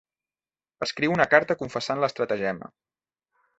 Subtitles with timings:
[0.85, 2.73] Escriu una carta confessant l'estratagema.